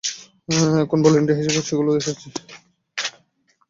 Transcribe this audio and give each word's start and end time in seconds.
এখন 0.83 0.97
ভলান্টিয়ার 1.03 1.39
হিসেবে 1.39 1.61
সেগুলো 1.67 1.89
শেখাচ্ছি। 1.95 2.27